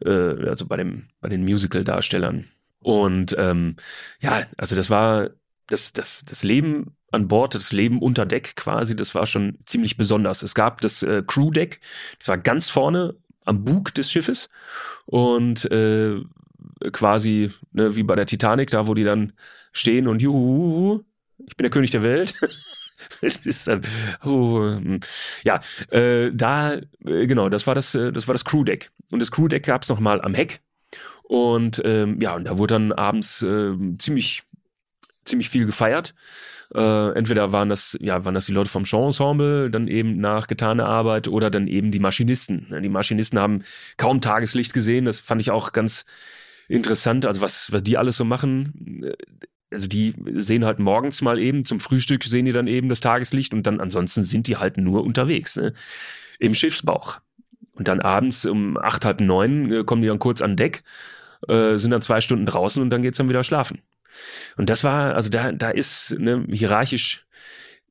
Äh, 0.05 0.11
also 0.11 0.67
bei 0.67 0.77
dem, 0.77 1.09
bei 1.21 1.29
den 1.29 1.45
Musical-Darstellern. 1.45 2.45
Und 2.81 3.35
ähm, 3.39 3.77
ja, 4.21 4.47
also 4.57 4.77
das 4.77 4.91
war 4.91 5.31
das, 5.67 5.93
das, 5.93 6.25
das 6.25 6.43
Leben 6.43 6.97
an 7.11 7.29
Bord, 7.29 7.55
das 7.55 7.73
Leben 7.73 8.01
unter 8.01 8.27
Deck 8.27 8.57
quasi, 8.57 8.95
das 8.95 9.15
war 9.15 9.27
schon 9.27 9.59
ziemlich 9.65 9.97
besonders. 9.97 10.43
Es 10.43 10.55
gab 10.55 10.81
das 10.81 11.03
äh, 11.03 11.23
Crew-Deck, 11.27 11.81
das 12.19 12.29
war 12.29 12.39
ganz 12.39 12.71
vorne 12.71 13.15
am 13.45 13.65
Bug 13.65 13.95
des 13.95 14.11
Schiffes 14.11 14.51
und 15.07 15.71
äh, 15.71 16.21
quasi 16.93 17.51
ne, 17.73 17.97
wie 17.97 18.03
bei 18.03 18.15
der 18.15 18.27
Titanic, 18.27 18.71
da 18.71 18.87
wo 18.87 18.95
die 18.95 19.05
dann 19.05 19.33
stehen 19.73 20.09
und 20.09 20.23
juhu, 20.23 21.01
ich 21.47 21.57
bin 21.57 21.65
der 21.65 21.71
König 21.71 21.91
der 21.91 22.03
Welt. 22.03 22.35
dann, 23.67 23.83
uh, 24.25 24.99
ja, 25.45 25.61
äh, 25.91 26.31
da, 26.33 26.75
äh, 26.75 27.27
genau, 27.27 27.49
das 27.49 27.67
war 27.67 27.75
das, 27.75 27.95
äh, 27.95 28.13
das 28.13 28.29
war 28.29 28.35
das 28.35 28.45
Crewdeck. 28.45 28.91
Und 29.11 29.21
das 29.21 29.31
Crewdeck 29.31 29.65
gab 29.65 29.83
es 29.83 29.89
nochmal 29.89 30.21
am 30.21 30.35
Heck. 30.35 30.61
Und 31.23 31.81
ähm, 31.85 32.21
ja, 32.21 32.35
und 32.35 32.45
da 32.45 32.59
wurde 32.59 32.75
dann 32.75 32.93
abends 32.93 33.43
äh, 33.43 33.73
ziemlich, 33.99 34.45
ziemlich 35.25 35.49
viel 35.51 35.67
gefeiert. 35.67 36.15
Äh, 36.75 37.13
entweder 37.13 37.53
waren 37.53 37.69
das, 37.69 37.97
ja, 38.01 38.25
waren 38.25 38.35
das 38.35 38.47
die 38.47 38.53
Leute 38.53 38.71
vom 38.71 38.85
Showensemble, 38.85 39.71
dann 39.71 39.89
eben 39.89 40.19
nach 40.21 40.47
getaner 40.47 40.87
Arbeit 40.87 41.29
oder 41.29 41.51
dann 41.51 41.67
eben 41.67 41.91
die 41.91 41.99
Maschinisten. 41.99 42.75
Die 42.83 42.89
Maschinisten 42.89 43.39
haben 43.39 43.63
kaum 43.97 44.21
Tageslicht 44.21 44.73
gesehen. 44.73 45.07
Das 45.07 45.19
fand 45.19 45.41
ich 45.41 45.51
auch 45.51 45.73
ganz, 45.73 46.05
interessant, 46.69 47.27
also 47.27 47.41
was, 47.41 47.73
was 47.73 47.83
die 47.83 47.97
alles 47.97 48.17
so 48.17 48.25
machen. 48.25 49.13
Also 49.71 49.89
die 49.89 50.15
sehen 50.35 50.65
halt 50.65 50.79
morgens 50.79 51.21
mal 51.21 51.39
eben, 51.39 51.65
zum 51.65 51.81
Frühstück 51.81 52.25
sehen 52.25 52.47
die 52.47 52.53
dann 52.53 52.67
eben 52.67 52.89
das 52.89 53.01
Tageslicht 53.01 53.53
und 53.53 53.67
dann 53.67 53.81
ansonsten 53.81 54.25
sind 54.25 54.47
die 54.47 54.57
halt 54.57 54.79
nur 54.79 55.05
unterwegs, 55.05 55.57
ne? 55.57 55.75
im 56.39 56.55
Schiffsbauch. 56.55 57.21
Und 57.73 57.89
dann 57.89 58.01
abends 58.01 58.45
um 58.45 58.77
acht, 58.77 59.05
halb 59.05 59.21
neun 59.21 59.71
äh, 59.73 59.85
kommen 59.85 60.03
die 60.03 60.09
dann 60.09 60.19
kurz 60.19 60.43
an 60.43 60.57
Deck, 60.57 60.83
äh, 61.47 61.77
sind 61.77 61.91
dann 61.91 62.03
zwei 62.03 62.21
Stunden 62.21 62.47
draußen 62.47 62.83
und 62.83 62.91
dann 62.91 63.03
geht's 63.03 63.19
dann 63.19 63.29
wieder 63.29 63.45
schlafen. 63.45 63.83
Und 64.57 64.69
das 64.69 64.85
war, 64.85 65.15
also 65.15 65.31
da, 65.31 65.53
da 65.53 65.71
ist 65.71 66.17
ne, 66.19 66.45
hierarchisch 66.51 67.27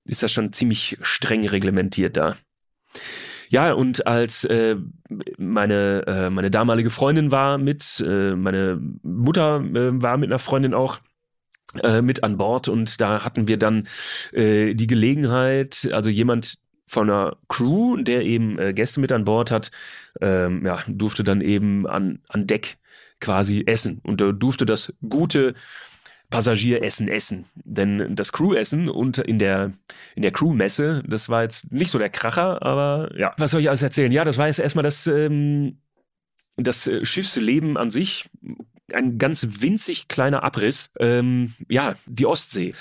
ist 0.05 0.23
das 0.23 0.31
schon 0.31 0.53
ziemlich 0.53 0.97
streng 1.01 1.47
reglementiert 1.47 2.17
da. 2.17 2.35
Ja, 3.49 3.73
und 3.73 4.05
als 4.07 4.43
äh, 4.45 4.75
meine, 5.37 6.03
äh, 6.07 6.29
meine 6.29 6.51
damalige 6.51 6.89
Freundin 6.89 7.31
war 7.31 7.57
mit, 7.57 8.03
äh, 8.05 8.35
meine 8.35 8.79
Mutter 9.03 9.61
äh, 9.61 10.01
war 10.01 10.17
mit 10.17 10.29
einer 10.29 10.39
Freundin 10.39 10.73
auch 10.73 10.99
äh, 11.81 12.01
mit 12.01 12.23
an 12.23 12.37
Bord 12.37 12.67
und 12.67 12.99
da 13.01 13.23
hatten 13.23 13.47
wir 13.47 13.57
dann 13.57 13.87
äh, 14.31 14.73
die 14.73 14.87
Gelegenheit, 14.87 15.89
also 15.91 16.09
jemand 16.09 16.59
von 16.87 17.09
einer 17.09 17.37
Crew, 17.49 17.97
der 17.97 18.23
eben 18.23 18.57
äh, 18.57 18.73
Gäste 18.73 18.99
mit 18.99 19.11
an 19.11 19.25
Bord 19.25 19.51
hat, 19.51 19.71
ähm, 20.21 20.65
ja, 20.65 20.83
durfte 20.87 21.23
dann 21.23 21.41
eben 21.41 21.85
an, 21.85 22.19
an 22.29 22.47
Deck 22.47 22.77
quasi 23.19 23.63
essen. 23.65 23.99
Und 24.03 24.21
äh, 24.21 24.33
durfte 24.33 24.65
das 24.65 24.93
gute 25.07 25.53
Passagieressen 26.29 27.07
essen. 27.07 27.45
Denn 27.55 28.15
das 28.15 28.33
Crewessen 28.33 28.89
und 28.89 29.17
in 29.17 29.39
der, 29.39 29.71
in 30.15 30.21
der 30.21 30.31
Crewmesse, 30.31 31.03
das 31.07 31.29
war 31.29 31.43
jetzt 31.43 31.71
nicht 31.71 31.89
so 31.89 31.99
der 31.99 32.09
Kracher, 32.09 32.61
aber 32.61 33.09
ja, 33.17 33.33
was 33.37 33.51
soll 33.51 33.61
ich 33.61 33.69
alles 33.69 33.81
erzählen? 33.81 34.11
Ja, 34.11 34.25
das 34.25 34.37
war 34.37 34.47
jetzt 34.47 34.59
erstmal 34.59 34.83
das, 34.83 35.07
ähm, 35.07 35.77
das 36.57 36.87
äh, 36.87 37.05
Schiffsleben 37.05 37.77
an 37.77 37.91
sich. 37.91 38.29
Ein 38.93 39.17
ganz 39.17 39.45
winzig 39.61 40.07
kleiner 40.07 40.43
Abriss. 40.43 40.91
Ähm, 40.99 41.53
ja, 41.69 41.95
die 42.05 42.25
Ostsee. 42.25 42.73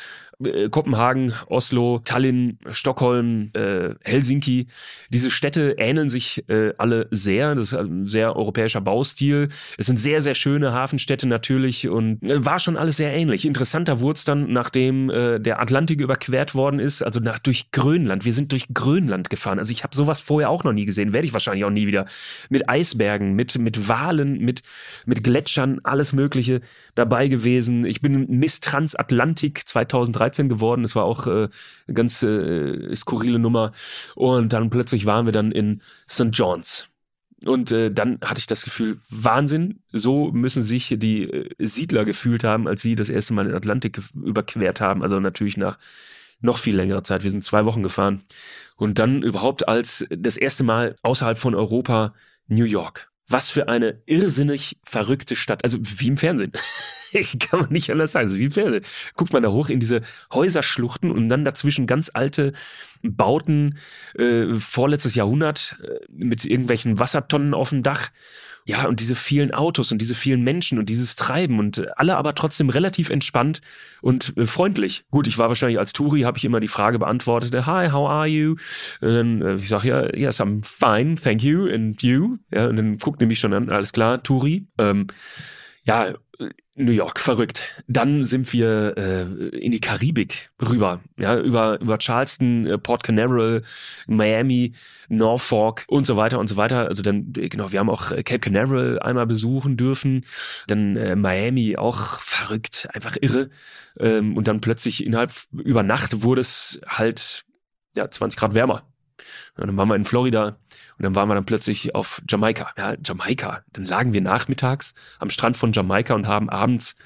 Äh, 0.43 0.69
Kopenhagen, 0.69 1.33
Oslo, 1.47 2.01
Tallinn, 2.05 2.59
Stockholm, 2.71 3.51
äh, 3.55 3.95
Helsinki. 4.05 4.67
Diese 5.09 5.31
Städte 5.31 5.77
ähneln 5.79 6.11
sich 6.11 6.45
äh, 6.49 6.75
alle 6.77 7.09
sehr. 7.11 7.55
Das 7.55 7.73
ist 7.73 7.79
ein 7.79 8.07
sehr 8.07 8.37
europäischer 8.37 8.83
Baustil. 8.83 9.49
Es 9.79 9.87
sind 9.87 9.99
sehr, 9.99 10.21
sehr 10.21 10.35
schöne 10.35 10.73
Hafenstädte 10.73 11.27
natürlich 11.27 11.89
und 11.89 12.23
äh, 12.23 12.45
war 12.45 12.59
schon 12.59 12.77
alles 12.77 12.99
sehr 12.99 13.15
ähnlich. 13.15 13.47
Interessanter 13.47 14.01
wurde 14.01 14.19
es 14.19 14.25
dann, 14.25 14.53
nachdem 14.53 15.09
äh, 15.09 15.41
der 15.41 15.61
Atlantik 15.61 16.01
überquert 16.01 16.55
worden 16.55 16.81
ist, 16.81 17.03
also 17.03 17.19
nach, 17.21 17.39
durch 17.39 17.71
Grönland. 17.71 18.27
Wir 18.27 18.35
sind 18.35 18.53
durch 18.53 18.67
Grönland 18.75 19.31
gefahren. 19.31 19.59
Also 19.59 19.73
ich 19.73 19.85
habe 19.85 19.97
sowas 19.97 20.21
vorher 20.21 20.51
auch 20.51 20.65
noch 20.65 20.73
nie 20.73 20.85
gesehen, 20.85 21.15
werde 21.15 21.27
ich 21.27 21.33
wahrscheinlich 21.33 21.65
auch 21.65 21.71
nie 21.71 21.87
wieder. 21.87 22.05
Mit 22.51 22.69
Eisbergen, 22.69 23.33
mit, 23.33 23.59
mit 23.59 23.89
Walen, 23.89 24.39
mit, 24.39 24.61
mit 25.07 25.25
Gletschern, 25.25 25.81
alles 25.83 26.13
Mögliche 26.13 26.61
dabei 26.95 27.29
gewesen. 27.29 27.87
Ich 27.87 28.03
bin 28.03 28.27
Miss 28.29 28.61
Transatlantik 28.61 29.67
2013 29.67 30.26
13 30.27 30.49
geworden. 30.49 30.85
Es 30.85 30.95
war 30.95 31.05
auch 31.05 31.27
äh, 31.27 31.49
eine 31.87 31.95
ganz 31.95 32.23
äh, 32.23 32.95
skurrile 32.95 33.39
Nummer. 33.39 33.73
Und 34.15 34.53
dann 34.53 34.71
plötzlich 34.71 35.07
waren 35.07 35.27
wir 35.27 35.33
dann 35.33 35.53
in 35.53 35.83
St. 36.09 36.31
John's. 36.33 36.89
Und 37.45 37.71
äh, 37.71 37.91
dann 37.93 38.19
hatte 38.23 38.39
ich 38.39 38.47
das 38.47 38.65
Gefühl, 38.65 38.99
Wahnsinn, 39.11 39.81
so 39.93 40.33
müssen 40.33 40.63
sich 40.63 40.95
die 40.99 41.25
äh, 41.25 41.55
Siedler 41.59 42.05
gefühlt 42.05 42.45
haben, 42.45 42.67
als 42.67 42.83
sie 42.83 42.95
das 42.95 43.11
erste 43.11 43.35
Mal 43.35 43.45
den 43.45 43.55
Atlantik 43.55 44.01
überquert 44.15 44.81
haben. 44.81 45.03
Also 45.03 45.21
natürlich 45.21 45.57
nach 45.57 45.79
noch 46.41 46.59
viel 46.59 46.77
längerer 46.77 47.05
Zeit. 47.05 47.25
Wir 47.25 47.31
sind 47.31 47.45
zwei 47.45 47.65
Wochen 47.65 47.83
gefahren. 47.83 48.23
Und 48.77 48.99
dann 48.99 49.23
überhaupt 49.23 49.69
als 49.69 50.07
das 50.11 50.37
erste 50.37 50.65
Mal 50.65 50.97
außerhalb 51.03 51.39
von 51.39 51.55
Europa 51.55 52.15
New 52.47 52.65
York. 52.65 53.11
Was 53.29 53.51
für 53.51 53.69
eine 53.69 54.03
irrsinnig 54.07 54.79
verrückte 54.85 55.37
Stadt. 55.37 55.65
Also 55.65 55.79
wie 55.81 56.09
im 56.09 56.17
Fernsehen. 56.17 56.53
ich 57.13 57.39
kann 57.39 57.61
man 57.61 57.73
nicht 57.73 57.91
anders 57.91 58.13
sagen. 58.13 58.29
Also 58.29 58.39
wie 58.39 58.45
im 58.45 58.53
Fernsehen. 58.53 58.85
Guckt 59.17 59.33
man 59.33 59.43
da 59.43 59.51
hoch 59.51 59.69
in 59.69 59.81
diese 59.81 60.03
Häuserschluchten 60.33 61.11
und 61.11 61.29
dann 61.29 61.45
dazwischen 61.45 61.87
ganz 61.87 62.11
alte 62.15 62.53
Bauten, 63.03 63.79
äh, 64.15 64.55
vorletztes 64.55 65.15
Jahrhundert, 65.15 65.77
äh, 65.83 66.05
mit 66.09 66.45
irgendwelchen 66.45 66.99
Wassertonnen 66.99 67.55
auf 67.55 67.71
dem 67.71 67.83
Dach. 67.83 68.11
Ja, 68.69 68.89
und 68.89 68.99
diese 68.99 69.15
vielen 69.15 69.55
Autos 69.55 69.93
und 69.93 69.99
diese 69.99 70.17
vielen 70.17 70.43
Menschen 70.43 70.81
und 70.81 70.89
dieses 70.89 71.15
Treiben 71.15 71.61
und 71.61 71.97
alle 71.97 72.17
aber 72.17 72.35
trotzdem 72.35 72.69
relativ 72.69 73.11
entspannt 73.11 73.61
und 74.03 74.37
äh, 74.37 74.45
freundlich. 74.45 75.05
Gut, 75.13 75.29
ich 75.29 75.39
war 75.39 75.47
wahrscheinlich 75.47 75.79
als 75.79 75.93
Touri, 75.93 76.23
habe 76.23 76.37
ich 76.37 76.45
immer 76.45 76.59
die 76.59 76.67
Frage 76.67 76.99
beantwortet, 76.99 77.55
hi, 77.65 77.91
how 77.91 78.11
are 78.11 78.27
you? 78.27 78.57
Und 79.01 79.15
dann, 79.15 79.43
äh, 79.43 79.55
ich 79.55 79.69
sage 79.69 79.89
ja, 79.89 80.17
yes, 80.17 80.41
I'm 80.41 80.65
fine, 80.65 81.15
thank 81.15 81.45
you, 81.45 81.69
and 81.69 82.03
you? 82.03 82.39
Ja, 82.53 82.67
und 82.67 82.77
dann 82.77 82.99
guckt 82.99 83.21
nämlich 83.21 83.39
schon 83.39 83.53
an, 83.53 83.71
alles 83.71 83.93
klar, 83.93 84.21
Touri. 84.21 84.67
Ähm, 84.79 85.07
ja, 85.85 86.15
New 86.77 86.93
York, 86.93 87.21
verrückt. 87.21 87.63
Dann 87.89 88.27
sind 88.27 88.53
wir 88.53 88.95
äh, 88.97 89.23
in 89.57 89.73
die 89.73 89.81
Karibik 89.81 90.51
rüber, 90.61 91.01
ja, 91.17 91.39
über, 91.39 91.81
über 91.81 91.99
Charleston, 91.99 92.67
äh, 92.67 92.79
Port 92.79 93.03
Canaveral, 93.03 93.63
Miami, 94.07 94.75
Norfolk 95.09 95.85
und 95.89 96.07
so 96.07 96.17
weiter 96.17 96.39
und 96.39 96.49
so 96.49 96.57
weiter. 96.57 96.89
Also 96.89 97.03
dann, 97.03 97.33
äh, 97.37 97.49
genau, 97.49 97.73
wir 97.73 97.81
haben 97.81 97.89
auch 97.89 98.11
Cape 98.11 98.41
Canaveral 98.41 98.99
einmal 98.99 99.27
besuchen 99.27 99.77
dürfen, 99.77 100.25
dann 100.67 100.97
äh, 100.97 101.17
Miami 101.17 101.77
auch 101.77 102.21
verrückt, 102.21 102.89
einfach 102.93 103.17
irre. 103.21 103.49
Ähm, 103.99 104.37
und 104.37 104.47
dann 104.47 104.61
plötzlich 104.61 105.05
innerhalb, 105.05 105.33
über 105.53 105.83
Nacht 105.83 106.23
wurde 106.23 106.43
es 106.43 106.81
halt, 106.87 107.45
ja, 107.97 108.11
20 108.11 108.39
Grad 108.39 108.55
wärmer. 108.55 108.87
Und 109.57 109.67
dann 109.67 109.77
waren 109.77 109.89
wir 109.89 109.97
in 109.97 110.05
Florida 110.05 110.59
und 110.99 111.03
dann 111.03 111.15
waren 111.15 111.29
wir 111.29 111.35
dann 111.35 111.45
plötzlich 111.45 111.95
auf 111.95 112.23
Jamaika. 112.29 112.71
Ja, 112.77 112.97
Jamaika. 113.05 113.63
Dann 113.73 113.85
lagen 113.85 114.13
wir 114.13 114.21
nachmittags 114.21 114.95
am 115.19 115.31
Strand 115.31 115.57
von 115.57 115.73
Jamaika 115.73 116.15
und 116.15 116.27
haben 116.27 116.49
abends 116.49 116.97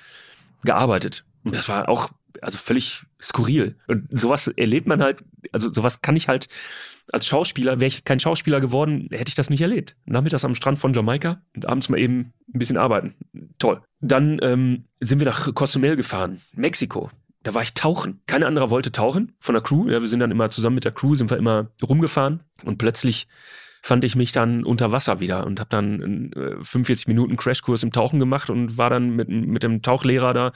gearbeitet. 0.64 1.24
Und 1.44 1.54
das 1.54 1.68
war 1.68 1.88
auch, 1.88 2.10
also 2.40 2.58
völlig 2.58 3.04
skurril. 3.20 3.76
Und 3.86 4.08
sowas 4.10 4.48
erlebt 4.48 4.86
man 4.86 5.02
halt, 5.02 5.24
also 5.52 5.72
sowas 5.72 6.02
kann 6.02 6.16
ich 6.16 6.28
halt 6.28 6.48
als 7.12 7.26
Schauspieler, 7.26 7.80
wäre 7.80 7.88
ich 7.88 8.04
kein 8.04 8.20
Schauspieler 8.20 8.60
geworden, 8.60 9.08
hätte 9.10 9.28
ich 9.28 9.34
das 9.34 9.50
nicht 9.50 9.60
erlebt. 9.60 9.96
Nachmittags 10.04 10.44
am 10.44 10.54
Strand 10.54 10.78
von 10.78 10.92
Jamaika 10.92 11.42
und 11.54 11.66
abends 11.66 11.88
mal 11.88 11.98
eben 11.98 12.32
ein 12.54 12.58
bisschen 12.58 12.76
arbeiten. 12.76 13.14
Toll. 13.58 13.82
Dann 14.00 14.38
ähm, 14.42 14.84
sind 15.00 15.18
wir 15.18 15.26
nach 15.26 15.52
Cozumel 15.54 15.96
gefahren, 15.96 16.40
Mexiko. 16.54 17.10
Da 17.42 17.54
war 17.54 17.62
ich 17.62 17.74
tauchen. 17.74 18.20
Kein 18.26 18.42
anderer 18.42 18.70
wollte 18.70 18.92
tauchen 18.92 19.34
von 19.40 19.54
der 19.54 19.62
Crew. 19.62 19.88
Ja, 19.88 20.00
wir 20.00 20.08
sind 20.08 20.20
dann 20.20 20.30
immer 20.30 20.50
zusammen 20.50 20.74
mit 20.74 20.84
der 20.84 20.92
Crew, 20.92 21.14
sind 21.14 21.30
wir 21.30 21.38
immer 21.38 21.68
rumgefahren 21.82 22.40
und 22.64 22.78
plötzlich 22.78 23.28
fand 23.82 24.04
ich 24.04 24.14
mich 24.14 24.32
dann 24.32 24.64
unter 24.64 24.92
Wasser 24.92 25.20
wieder 25.20 25.46
und 25.46 25.58
habe 25.58 25.70
dann 25.70 26.32
äh, 26.32 26.62
45 26.62 27.08
Minuten 27.08 27.36
Crashkurs 27.36 27.82
im 27.82 27.92
Tauchen 27.92 28.20
gemacht 28.20 28.50
und 28.50 28.76
war 28.76 28.90
dann 28.90 29.16
mit, 29.16 29.28
mit 29.28 29.62
dem 29.62 29.80
Tauchlehrer 29.82 30.34
da 30.34 30.52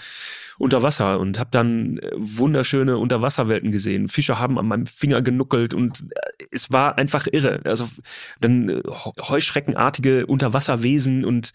unter 0.59 0.83
Wasser 0.83 1.19
und 1.19 1.38
habe 1.38 1.50
dann 1.50 1.99
äh, 1.99 2.11
wunderschöne 2.17 2.99
Unterwasserwelten 2.99 3.71
gesehen. 3.71 4.09
Fische 4.09 4.38
haben 4.38 4.59
an 4.59 4.67
meinem 4.67 4.87
Finger 4.87 5.23
genuckelt 5.23 5.73
und 5.73 6.03
äh, 6.38 6.45
es 6.50 6.71
war 6.71 6.99
einfach 6.99 7.26
irre. 7.31 7.61
Also 7.64 7.88
dann 8.41 8.69
äh, 8.69 8.83
heuschreckenartige 9.21 10.26
Unterwasserwesen 10.26 11.25
und 11.25 11.53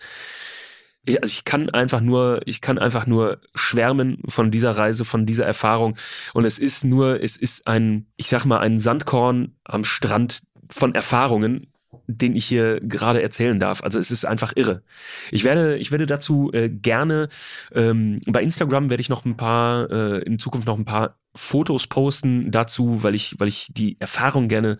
also 1.08 1.26
ich 1.26 1.46
kann 1.46 1.70
einfach 1.70 2.02
nur, 2.02 2.42
ich 2.46 2.62
kann 2.62 2.78
einfach 2.78 3.08
nur 3.08 3.40
schwärmen 3.56 4.22
von 4.28 4.52
dieser 4.52 4.72
Reise, 4.72 5.06
von 5.06 5.26
dieser 5.26 5.46
Erfahrung. 5.46 5.96
Und 6.34 6.46
es 6.46 6.60
ist 6.60 6.84
nur, 6.84 7.22
es 7.24 7.38
ist 7.38 7.68
ein, 7.68 8.08
ich 8.18 8.28
sag 8.28 8.46
mal, 8.46 8.60
ein 8.60 8.80
Sandkorn 8.80 9.56
am 9.64 9.84
Strand 9.84 10.42
von 10.70 10.94
Erfahrungen, 10.94 11.68
den 12.08 12.36
ich 12.36 12.46
hier 12.46 12.80
gerade 12.82 13.22
erzählen 13.22 13.60
darf. 13.60 13.84
Also 13.84 14.00
es 14.00 14.12
ist 14.12 14.26
einfach 14.26 14.54
irre. 14.56 14.84
Ich 15.32 15.44
werde, 15.44 15.78
ich 15.78 15.92
werde 15.92 16.06
dazu 16.06 16.52
äh, 16.54 16.70
gerne 16.70 17.30
ähm, 17.74 18.20
bei 18.26 18.42
Instagram 18.44 18.90
werde 18.90 19.02
ich 19.02 19.10
noch 19.10 19.26
ein 19.26 19.38
paar 19.38 19.90
äh, 19.92 20.20
in 20.24 20.40
Zukunft 20.40 20.68
noch 20.68 20.78
ein 20.78 20.86
paar 20.86 21.18
Fotos 21.36 21.88
posten 21.88 22.52
dazu, 22.52 23.04
weil 23.04 23.16
ich, 23.16 23.36
weil 23.40 23.48
ich 23.48 23.68
die 23.72 24.00
Erfahrung 24.00 24.48
gerne 24.48 24.78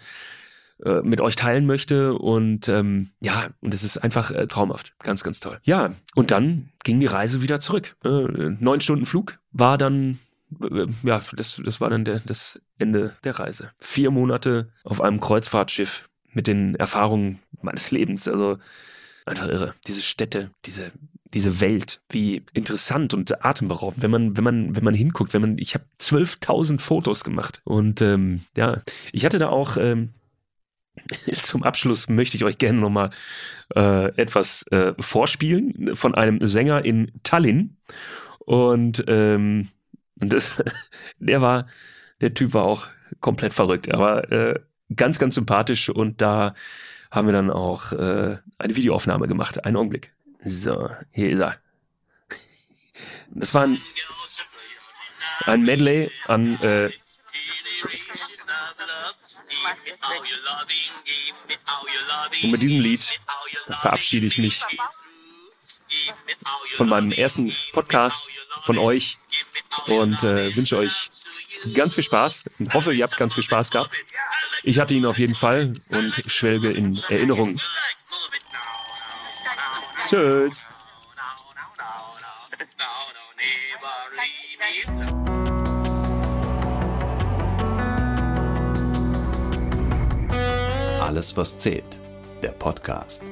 äh, 0.84 1.02
mit 1.02 1.22
euch 1.22 1.36
teilen 1.36 1.66
möchte. 1.66 2.14
Und 2.14 2.68
ähm, 2.70 3.10
ja, 3.20 3.50
und 3.62 3.74
es 3.74 3.84
ist 3.84 3.98
einfach 3.98 4.32
äh, 4.32 4.48
traumhaft. 4.48 4.94
Ganz, 5.04 5.24
ganz 5.24 5.40
toll. 5.40 5.60
Ja, 5.64 5.94
und 6.16 6.32
dann 6.32 6.70
ging 6.84 7.00
die 7.00 7.06
Reise 7.06 7.42
wieder 7.42 7.60
zurück. 7.60 7.96
Äh, 8.04 8.10
neun 8.60 8.82
Stunden 8.82 9.06
Flug 9.06 9.40
war 9.52 9.78
dann 9.78 10.20
äh, 10.62 10.88
ja, 11.04 11.22
das, 11.36 11.62
das 11.64 11.82
war 11.82 11.90
dann 11.90 12.06
der, 12.06 12.22
das 12.26 12.62
Ende 12.78 13.16
der 13.24 13.40
Reise. 13.40 13.72
Vier 13.80 14.12
Monate 14.12 14.72
auf 14.84 15.02
einem 15.02 15.20
Kreuzfahrtschiff 15.20 16.10
mit 16.32 16.48
den 16.48 16.76
Erfahrungen 16.76 17.40
meines 17.62 17.92
Lebens. 17.92 18.28
Also 18.28 18.58
einfach 19.26 19.48
irre. 19.48 19.74
Diese 19.88 20.02
Städte, 20.02 20.52
diese, 20.66 20.92
diese 21.34 21.62
Welt, 21.62 22.02
wie 22.10 22.44
interessant 22.54 23.14
und 23.14 23.46
atemberaubend, 23.46 24.02
wenn 24.02 24.12
man, 24.12 24.38
wenn 24.38 24.44
man, 24.44 24.76
wenn 24.76 24.84
man 24.84 24.94
hinguckt, 24.94 25.34
wenn 25.34 25.42
man, 25.42 25.58
ich 25.58 25.76
habe 25.76 25.86
12.000 26.00 26.80
Fotos 26.80 27.24
gemacht 27.24 27.62
und 27.64 28.02
ähm, 28.02 28.42
ja, 28.58 28.82
ich 29.12 29.26
hatte 29.26 29.38
da 29.38 29.50
auch 29.50 29.78
ähm, 29.78 30.10
zum 31.42 31.64
Abschluss 31.64 32.10
möchte 32.10 32.38
ich 32.38 32.44
euch 32.44 32.58
gerne 32.58 32.80
nochmal 32.80 33.12
äh, 33.76 34.08
etwas 34.16 34.64
äh, 34.72 34.94
vorspielen 35.00 35.96
von 35.96 36.16
einem 36.16 36.46
Sänger 36.46 36.86
in 36.86 37.12
Tallinn. 37.24 37.78
Und, 38.40 39.04
ähm, 39.08 39.70
das, 40.16 40.52
der 41.20 41.42
war, 41.42 41.68
der 42.22 42.34
Typ 42.34 42.54
war 42.54 42.64
auch 42.64 42.88
komplett 43.20 43.54
verrückt, 43.54 43.94
aber 43.94 44.32
äh, 44.32 44.60
ganz, 44.96 45.20
ganz 45.20 45.36
sympathisch 45.36 45.90
und 45.90 46.22
da 46.22 46.54
haben 47.12 47.28
wir 47.28 47.34
dann 47.34 47.50
auch 47.50 47.92
äh, 47.92 48.38
eine 48.58 48.76
Videoaufnahme 48.76 49.28
gemacht. 49.28 49.66
Einen 49.66 49.78
Augenblick. 49.78 50.14
So, 50.44 50.90
hier 51.12 51.30
ist 51.30 51.40
er. 51.40 51.58
Das 53.32 53.54
war 53.54 53.64
ein, 53.64 53.78
ein 55.46 55.64
Medley 55.64 56.12
an 56.28 56.60
äh, 56.62 56.90
und 62.44 62.52
mit 62.52 62.62
diesem 62.62 62.80
Lied 62.80 63.20
verabschiede 63.82 64.28
ich 64.28 64.38
mich 64.38 64.64
von 66.76 66.90
meinem 66.90 67.12
ersten 67.12 67.56
Podcast, 67.74 68.30
von 68.64 68.78
euch. 68.78 69.18
und 69.88 70.24
äh, 70.24 70.56
wünsche 70.56 70.78
euch 70.78 71.10
ganz 71.74 71.94
viel 71.94 72.04
Spaß. 72.04 72.44
Ich 72.60 72.74
hoffe, 72.74 72.94
ihr 72.94 73.04
habt 73.04 73.18
ganz 73.18 73.34
viel 73.34 73.44
Spaß 73.44 73.72
gehabt. 73.72 73.92
Ich 74.64 74.80
hatte 74.80 74.94
ihn 74.94 75.06
auf 75.06 75.18
jeden 75.18 75.36
Fall 75.36 75.74
und 75.90 76.14
schwelge 76.28 76.70
in 76.70 77.02
Erinnerung. 77.10 77.60
Tschüss. 80.08 80.66
Alles, 91.00 91.36
was 91.38 91.58
zählt. 91.58 91.98
Der 92.44 92.50
Podcast. 92.52 93.24